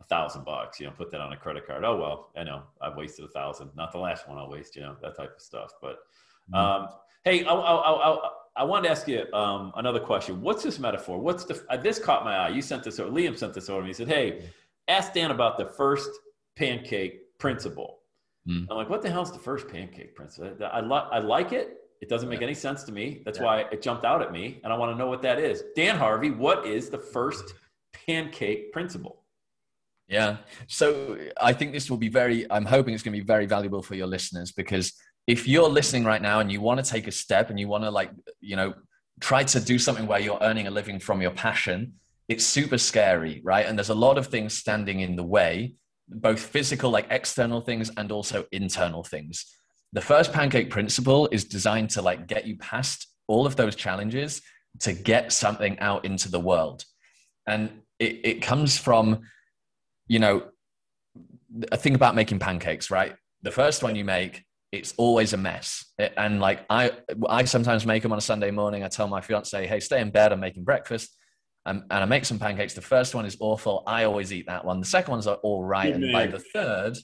[0.00, 1.84] a thousand bucks, you know, put that on a credit card.
[1.84, 3.70] Oh, well, I know I've wasted a thousand.
[3.74, 5.72] Not the last one I'll waste, you know, that type of stuff.
[5.82, 5.96] But,
[6.52, 6.54] mm-hmm.
[6.54, 6.88] um,
[7.24, 10.40] hey, I, I, I, I, wanted to ask you um, another question.
[10.40, 11.18] What's this metaphor?
[11.18, 12.48] What's the, uh, this caught my eye.
[12.48, 13.90] You sent this, or Liam sent this over to me.
[13.90, 14.42] He said, hey,
[14.88, 16.10] ask Dan about the first
[16.56, 18.00] pancake principle.
[18.48, 18.66] Mm.
[18.70, 20.52] I'm like, what the hell's the first pancake principle?
[20.72, 21.78] I, li- I like it.
[22.00, 22.46] It doesn't make yeah.
[22.46, 23.22] any sense to me.
[23.24, 23.44] That's yeah.
[23.44, 25.64] why it jumped out at me, and I want to know what that is.
[25.74, 27.54] Dan Harvey, what is the first
[28.06, 29.24] pancake principle?
[30.08, 30.38] Yeah.
[30.68, 33.82] So I think this will be very, I'm hoping it's going to be very valuable
[33.82, 34.94] for your listeners because
[35.28, 37.84] if you're listening right now and you want to take a step and you want
[37.84, 38.10] to, like,
[38.40, 38.74] you know,
[39.20, 41.92] try to do something where you're earning a living from your passion,
[42.26, 43.66] it's super scary, right?
[43.66, 45.74] And there's a lot of things standing in the way
[46.10, 49.44] both physical, like external things, and also internal things.
[49.92, 54.40] The first pancake principle is designed to like get you past all of those challenges
[54.80, 56.84] to get something out into the world.
[57.46, 59.20] And it, it comes from
[60.08, 60.44] you know,
[61.70, 63.14] a thing about making pancakes, right?
[63.42, 65.84] The first one you make, it's always a mess.
[65.98, 66.92] And like I,
[67.28, 68.84] I sometimes make them on a Sunday morning.
[68.84, 70.32] I tell my fiance, "Hey, stay in bed.
[70.32, 71.10] I'm making breakfast."
[71.66, 72.74] Um, and I make some pancakes.
[72.74, 73.82] The first one is awful.
[73.86, 74.80] I always eat that one.
[74.80, 75.92] The second ones are all right.
[75.92, 76.96] and by the third,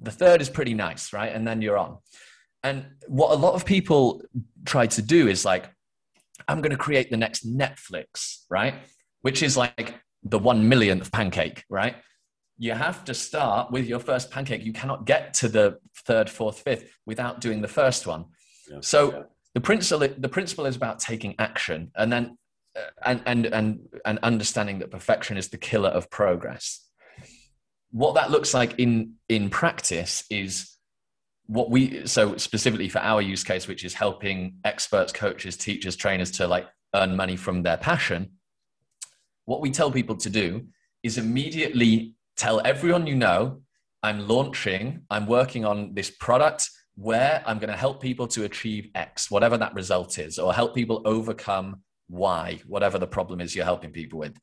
[0.00, 1.32] the third is pretty nice, right?
[1.32, 1.98] And then you're on.
[2.62, 4.22] And what a lot of people
[4.64, 5.70] try to do is like,
[6.48, 8.74] I'm going to create the next Netflix, right?
[9.22, 11.94] Which is like the one millionth pancake, right?
[12.60, 14.66] You have to start with your first pancake.
[14.66, 18.26] You cannot get to the third, fourth, fifth without doing the first one.
[18.70, 19.22] Yeah, so yeah.
[19.54, 22.36] the principle, the principle is about taking action, and then
[22.76, 26.86] uh, and and and and understanding that perfection is the killer of progress.
[27.92, 30.76] What that looks like in in practice is
[31.46, 36.30] what we so specifically for our use case which is helping experts coaches teachers trainers
[36.30, 38.30] to like earn money from their passion
[39.46, 40.64] what we tell people to do
[41.02, 43.60] is immediately tell everyone you know
[44.02, 48.88] i'm launching i'm working on this product where i'm going to help people to achieve
[48.94, 53.72] x whatever that result is or help people overcome y whatever the problem is you're
[53.72, 54.36] helping people with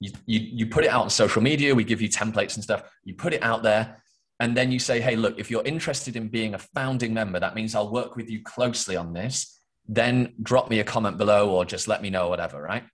[0.00, 2.82] you, you, you put it out on social media we give you templates and stuff
[3.04, 4.02] you put it out there
[4.38, 7.54] and then you say, hey, look, if you're interested in being a founding member, that
[7.54, 9.58] means I'll work with you closely on this.
[9.88, 12.84] Then drop me a comment below or just let me know, whatever, right?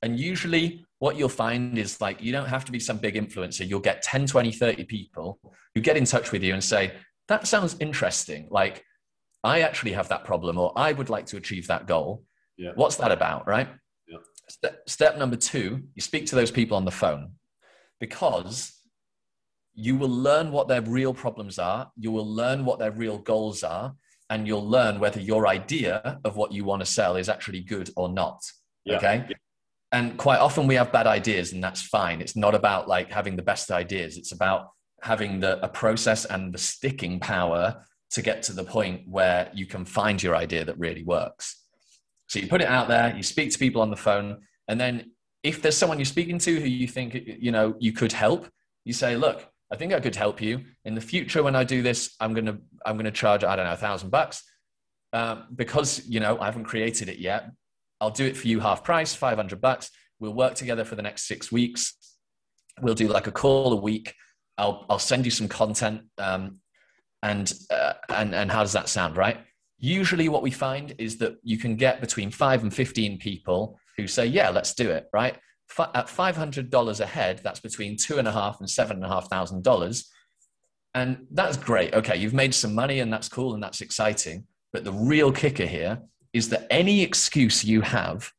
[0.00, 3.68] And usually what you'll find is like, you don't have to be some big influencer.
[3.68, 5.38] You'll get 10, 20, 30 people
[5.74, 6.92] who get in touch with you and say,
[7.28, 8.48] that sounds interesting.
[8.50, 8.84] Like,
[9.44, 12.24] I actually have that problem, or I would like to achieve that goal.
[12.56, 12.70] Yeah.
[12.74, 13.68] What's that about, right?
[14.08, 14.18] Yeah.
[14.48, 17.32] Step, step number two, you speak to those people on the phone
[18.00, 18.72] because
[19.74, 23.62] you will learn what their real problems are, you will learn what their real goals
[23.62, 23.94] are,
[24.30, 27.90] and you'll learn whether your idea of what you want to sell is actually good
[27.96, 28.42] or not.
[28.84, 28.96] Yeah.
[28.96, 29.26] Okay.
[29.92, 32.20] And quite often we have bad ideas, and that's fine.
[32.20, 34.70] It's not about like having the best ideas, it's about
[35.02, 39.66] having the, a process and the sticking power to get to the point where you
[39.66, 41.62] can find your idea that really works.
[42.28, 45.12] So you put it out there, you speak to people on the phone, and then
[45.42, 48.48] if there's someone you're speaking to who you think you know you could help,
[48.84, 51.42] you say, look, I think I could help you in the future.
[51.42, 54.42] When I do this, I'm gonna I'm gonna charge I don't know a thousand bucks
[55.12, 57.50] uh, because you know I haven't created it yet.
[58.00, 59.90] I'll do it for you half price, five hundred bucks.
[60.18, 61.96] We'll work together for the next six weeks.
[62.80, 64.14] We'll do like a call a week.
[64.58, 66.02] I'll I'll send you some content.
[66.18, 66.60] Um,
[67.22, 69.38] and uh, and and how does that sound, right?
[69.78, 74.06] Usually, what we find is that you can get between five and fifteen people who
[74.06, 75.36] say, "Yeah, let's do it," right?
[75.94, 79.28] at $500 a head, that's between two and a half and seven and a half
[79.28, 80.10] thousand dollars.
[80.94, 81.92] And that's great.
[81.92, 84.46] Okay, you've made some money and that's cool and that's exciting.
[84.72, 85.98] But the real kicker here
[86.36, 88.30] is that any excuse you have,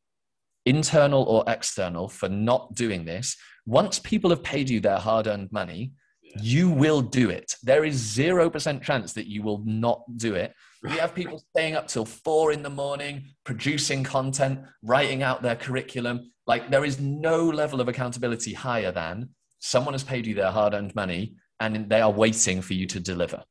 [0.65, 5.51] internal or external, for not doing this, once people have paid you their hard earned
[5.51, 5.93] money,
[6.39, 7.55] you will do it.
[7.63, 10.53] There is 0% chance that you will not do it.
[10.83, 15.55] We have people staying up till four in the morning, producing content, writing out their
[15.55, 16.31] curriculum.
[16.45, 19.29] Like there is no level of accountability higher than
[19.60, 22.99] someone has paid you their hard earned money and they are waiting for you to
[22.99, 23.43] deliver.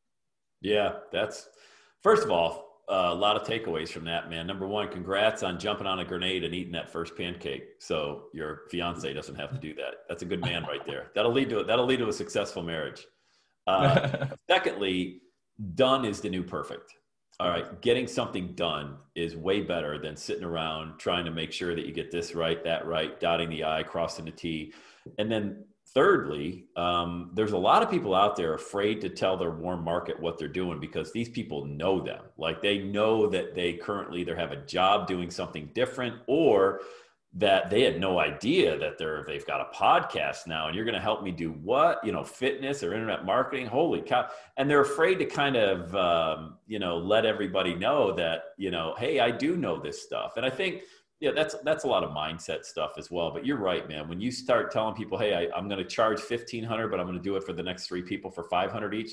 [0.61, 1.49] Yeah, that's
[2.03, 4.47] first of all, uh, a lot of takeaways from that, man.
[4.47, 7.65] Number one, congrats on jumping on a grenade and eating that first pancake.
[7.81, 10.05] So your fiance doesn't have to do that.
[10.09, 11.09] That's a good man right there.
[11.15, 13.05] That'll lead to it, that'll lead to a successful marriage.
[13.67, 15.23] Uh, secondly,
[15.75, 16.95] done is the new perfect.
[17.39, 21.75] All right, getting something done is way better than sitting around trying to make sure
[21.75, 24.73] that you get this right, that right, dotting the I, crossing the T.
[25.19, 25.65] And then
[25.97, 30.21] thirdly, um, there's a lot of people out there afraid to tell their warm market
[30.21, 32.23] what they're doing because these people know them.
[32.37, 36.83] Like they know that they currently either have a job doing something different or
[37.33, 40.95] that they had no idea that they're they've got a podcast now and you're going
[40.95, 42.05] to help me do what?
[42.05, 43.65] You know fitness or internet marketing?
[43.65, 44.29] Holy cow.
[44.59, 48.95] And they're afraid to kind of um, you know let everybody know that you know
[48.99, 50.37] hey i do know this stuff.
[50.37, 50.83] And i think
[51.21, 53.31] yeah, that's that's a lot of mindset stuff as well.
[53.31, 54.09] But you're right, man.
[54.09, 57.07] When you start telling people, "Hey, I, am going to charge fifteen hundred, but I'm
[57.07, 59.13] going to do it for the next three people for five hundred each,"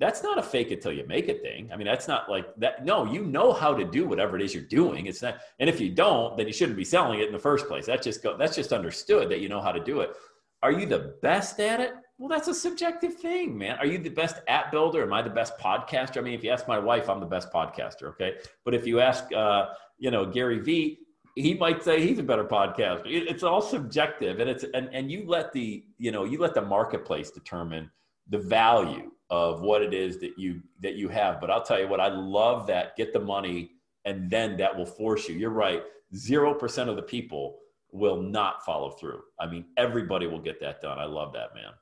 [0.00, 1.70] that's not a fake it till you make it thing.
[1.72, 2.84] I mean, that's not like that.
[2.84, 5.06] No, you know how to do whatever it is you're doing.
[5.06, 7.66] It's not, and if you don't, then you shouldn't be selling it in the first
[7.66, 7.84] place.
[7.84, 10.16] That's just go, that's just understood that you know how to do it.
[10.62, 11.92] Are you the best at it?
[12.18, 13.78] Well, that's a subjective thing, man.
[13.78, 15.02] Are you the best app builder?
[15.02, 16.18] Am I the best podcaster?
[16.18, 18.04] I mean, if you ask my wife, I'm the best podcaster.
[18.04, 20.98] Okay, but if you ask, uh, you know, Gary Vee,
[21.36, 23.02] he might say he's a better podcaster.
[23.06, 26.62] It's all subjective, and it's and and you let the you know you let the
[26.62, 27.90] marketplace determine
[28.28, 31.40] the value of what it is that you that you have.
[31.40, 32.96] But I'll tell you what, I love that.
[32.96, 33.72] Get the money,
[34.04, 35.36] and then that will force you.
[35.36, 35.82] You're right.
[36.14, 37.58] Zero percent of the people
[37.92, 39.20] will not follow through.
[39.38, 40.98] I mean, everybody will get that done.
[40.98, 41.72] I love that, man.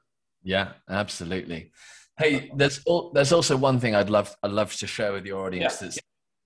[0.43, 1.73] Yeah, absolutely.
[2.19, 5.47] Hey, there's all, there's also one thing I'd love I'd love to share with your
[5.47, 5.87] audience yeah.
[5.89, 5.99] that's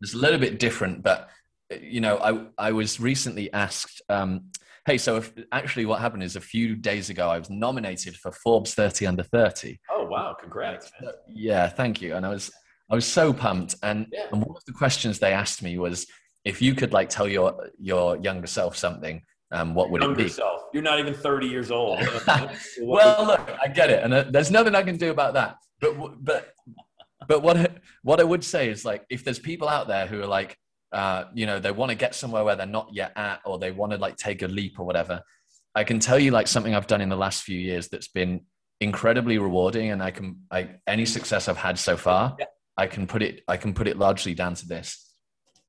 [0.03, 1.31] it's a little bit different, but
[1.81, 4.03] you know, I I was recently asked.
[4.09, 4.47] Um,
[4.87, 8.33] hey, so if, actually, what happened is a few days ago I was nominated for
[8.33, 9.81] Forbes 30 Under 30.
[9.91, 10.37] Oh wow!
[10.41, 10.91] Congrats.
[11.01, 11.13] Man.
[11.29, 12.15] Yeah, thank you.
[12.15, 12.51] And I was
[12.91, 13.75] I was so pumped.
[13.83, 14.27] And, yeah.
[14.31, 16.07] and one of the questions they asked me was,
[16.45, 20.25] if you could like tell your your younger self something, um, what would younger it
[20.25, 20.29] be?
[20.29, 20.63] Self.
[20.75, 22.01] You're not even 30 years old.
[22.83, 25.57] well, look, I get it, and uh, there's nothing I can do about that.
[25.81, 26.53] But but
[27.29, 30.27] but what what I would say is like, if there's people out there who are
[30.27, 30.59] like,
[30.93, 33.71] uh, you know, they want to get somewhere where they're not yet at, or they
[33.71, 35.23] want to like take a leap or whatever.
[35.75, 38.43] I can tell you like something I've done in the last few years that's been
[38.81, 42.37] incredibly rewarding, and I can I any success I've had so far.
[42.39, 45.15] Yeah I can put it I can put it largely down to this,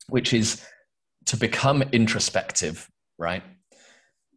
[0.08, 0.66] which is
[1.26, 3.44] to become introspective, right?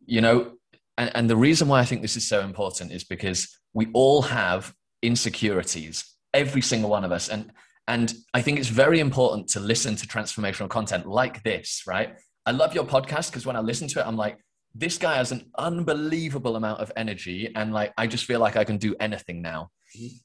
[0.04, 0.52] You know,
[0.98, 4.22] and, and the reason why I think this is so important is because we all
[4.22, 4.72] have
[5.02, 7.28] insecurities, every single one of us.
[7.28, 7.52] And
[7.88, 12.16] and I think it's very important to listen to transformational content like this, right?
[12.44, 14.38] I love your podcast because when I listen to it, I'm like,
[14.74, 17.50] this guy has an unbelievable amount of energy.
[17.54, 19.70] And like, I just feel like I can do anything now.
[19.96, 20.16] Mm-hmm.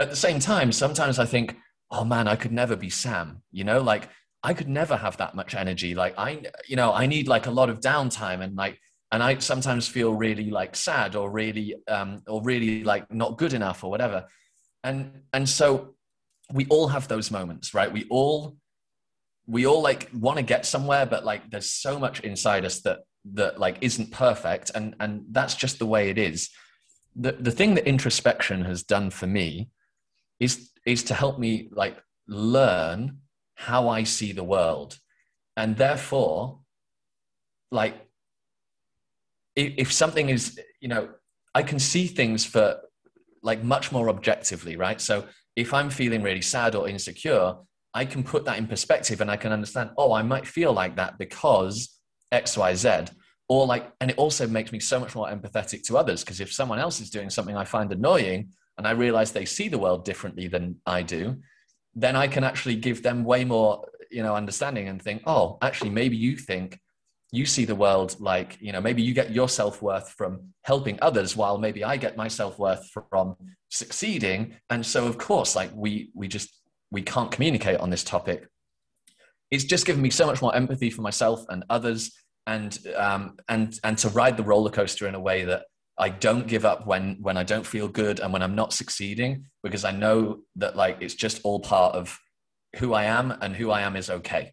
[0.00, 1.56] At the same time, sometimes I think,
[1.90, 4.08] oh man, I could never be Sam, you know, like
[4.44, 5.94] I could never have that much energy.
[5.94, 8.78] Like I, you know, I need like a lot of downtime and like,
[9.10, 13.54] and I sometimes feel really like sad or really, um, or really like not good
[13.54, 14.26] enough or whatever.
[14.84, 15.94] And, and so
[16.52, 17.92] we all have those moments, right?
[17.92, 18.56] We all,
[19.46, 23.00] we all like want to get somewhere, but like there's so much inside us that,
[23.32, 24.70] that like isn't perfect.
[24.74, 26.50] And, and that's just the way it is.
[27.16, 29.70] The, the thing that introspection has done for me
[30.38, 33.18] is is to help me like learn
[33.54, 34.98] how I see the world.
[35.56, 36.60] And therefore,
[37.70, 37.94] like
[39.54, 41.10] if, if something is, you know,
[41.54, 42.80] I can see things for
[43.42, 45.00] like much more objectively, right?
[45.00, 45.26] So
[45.58, 47.54] if I'm feeling really sad or insecure,
[47.92, 50.94] I can put that in perspective and I can understand, oh, I might feel like
[50.96, 51.98] that because
[52.32, 53.10] XYZ.
[53.48, 56.52] Or like, and it also makes me so much more empathetic to others because if
[56.52, 60.04] someone else is doing something I find annoying, and I realize they see the world
[60.04, 61.36] differently than I do,
[61.94, 65.90] then I can actually give them way more, you know, understanding and think, oh, actually,
[65.90, 66.78] maybe you think
[67.30, 70.98] you see the world like, you know, maybe you get your self worth from helping
[71.02, 73.36] others, while maybe I get my self worth from
[73.68, 74.54] succeeding.
[74.70, 76.50] And so, of course, like we we just
[76.90, 78.48] we can't communicate on this topic.
[79.50, 82.12] It's just given me so much more empathy for myself and others,
[82.46, 85.64] and um, and and to ride the roller coaster in a way that
[85.98, 89.46] I don't give up when when I don't feel good and when I'm not succeeding
[89.62, 92.18] because I know that like it's just all part of
[92.76, 94.52] who I am and who I am is okay.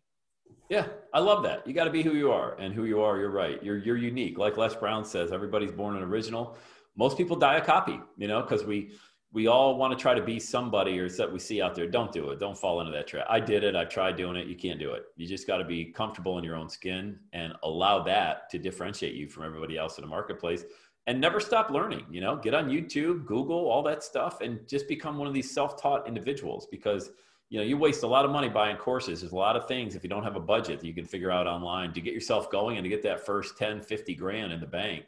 [0.69, 1.65] Yeah, I love that.
[1.67, 3.61] You got to be who you are, and who you are, you're right.
[3.63, 4.37] You're you're unique.
[4.37, 6.57] Like Les Brown says, everybody's born an original.
[6.95, 8.91] Most people die a copy, you know, because we
[9.31, 11.87] we all want to try to be somebody or that we see out there.
[11.87, 12.39] Don't do it.
[12.39, 13.27] Don't fall into that trap.
[13.29, 13.75] I did it.
[13.75, 14.47] I tried doing it.
[14.47, 15.03] You can't do it.
[15.17, 19.13] You just got to be comfortable in your own skin and allow that to differentiate
[19.13, 20.63] you from everybody else in the marketplace
[21.07, 24.87] and never stop learning you know get on youtube google all that stuff and just
[24.87, 27.11] become one of these self-taught individuals because
[27.55, 29.21] you know you waste a lot of money buying courses.
[29.21, 31.31] There's a lot of things if you don't have a budget that you can figure
[31.31, 34.59] out online to get yourself going and to get that first 10 50 grand in
[34.59, 35.05] the bank.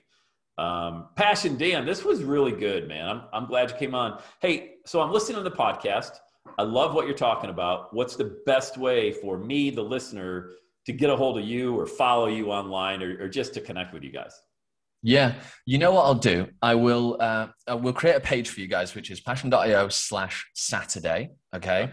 [0.58, 3.06] Um, passion dan this was really good man.
[3.10, 4.22] I'm, I'm glad you came on.
[4.40, 6.12] Hey so i'm listening to the podcast.
[6.58, 7.94] I love what you're talking about.
[7.94, 10.52] What's the best way for me the listener
[10.86, 13.94] to get a hold of you or follow you online or, or just to connect
[13.94, 14.42] with you guys?
[15.04, 16.48] Yeah, you know what I'll do?
[16.62, 17.18] I will.
[17.20, 21.30] Uh, I will create a page for you guys, which is passion.io slash Saturday.
[21.56, 21.92] Okay,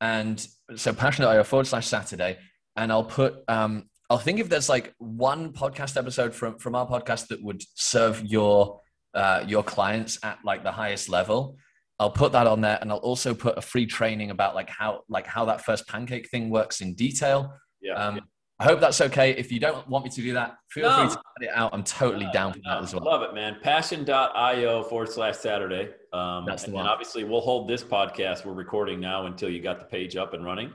[0.00, 2.38] and so passion.io forward slash Saturday,
[2.76, 3.42] and I'll put.
[3.48, 7.62] Um, I'll think if there's like one podcast episode from from our podcast that would
[7.74, 8.80] serve your
[9.14, 11.56] uh, your clients at like the highest level.
[12.00, 15.02] I'll put that on there, and I'll also put a free training about like how
[15.08, 17.52] like how that first pancake thing works in detail.
[17.80, 17.94] Yeah.
[17.94, 18.22] Um, yeah.
[18.60, 19.30] I hope that's okay.
[19.30, 20.96] If you don't want me to do that, feel no.
[20.96, 21.70] free to cut it out.
[21.72, 23.04] I'm totally no, down for that as well.
[23.04, 23.58] Love it, man.
[23.62, 25.90] Passion.io forward slash Saturday.
[26.12, 26.86] Um, that's the and, one.
[26.86, 30.44] Obviously, we'll hold this podcast we're recording now until you got the page up and
[30.44, 30.72] running.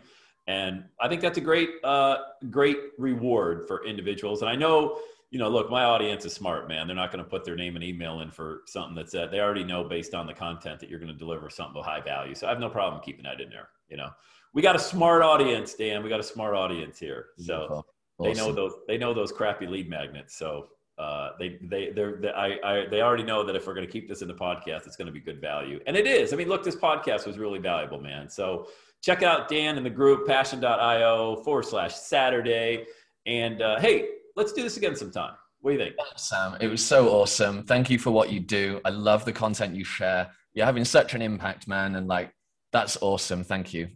[0.47, 2.17] And I think that's a great, uh,
[2.49, 4.41] great reward for individuals.
[4.41, 4.99] And I know,
[5.31, 6.87] you know, look, my audience is smart, man.
[6.87, 9.41] They're not going to put their name and email in for something that's that they
[9.41, 12.33] already know based on the content that you're going to deliver something of high value.
[12.33, 14.09] So I have no problem keeping that in there, you know
[14.53, 16.03] we got a smart audience, Dan.
[16.03, 17.83] We got a smart audience here, so
[18.19, 18.33] awesome.
[18.33, 20.35] they know those they know those crappy lead magnets.
[20.35, 23.85] So uh, they they they're they, I, I they already know that if we're going
[23.85, 26.33] to keep this in the podcast, it's going to be good value, and it is.
[26.33, 28.29] I mean, look, this podcast was really valuable, man.
[28.29, 28.67] So
[29.01, 32.85] check out Dan and the group passion.io forward slash Saturday,
[33.25, 35.33] and uh, hey, let's do this again sometime.
[35.61, 35.95] What do you think?
[36.17, 37.63] Sam, it was so awesome.
[37.63, 38.81] Thank you for what you do.
[38.83, 40.29] I love the content you share.
[40.53, 41.95] You're having such an impact, man.
[41.95, 42.33] And like,
[42.73, 43.45] that's awesome.
[43.45, 43.87] Thank you.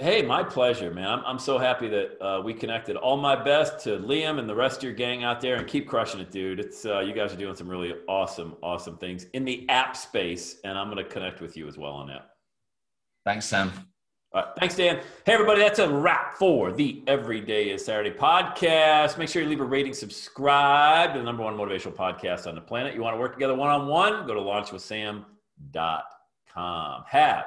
[0.00, 1.08] Hey, my pleasure, man.
[1.08, 2.94] I'm, I'm so happy that uh, we connected.
[2.94, 5.88] All my best to Liam and the rest of your gang out there, and keep
[5.88, 6.60] crushing it, dude.
[6.60, 10.60] It's uh, you guys are doing some really awesome, awesome things in the app space,
[10.62, 12.30] and I'm going to connect with you as well on that.
[13.24, 13.72] Thanks, Sam.
[14.32, 15.00] All right, thanks, Dan.
[15.26, 19.18] Hey, everybody, that's a wrap for the Everyday is Saturday podcast.
[19.18, 22.60] Make sure you leave a rating, subscribe to the number one motivational podcast on the
[22.60, 22.94] planet.
[22.94, 24.28] You want to work together one on one?
[24.28, 27.04] Go to launchwithsam.com.
[27.08, 27.46] Have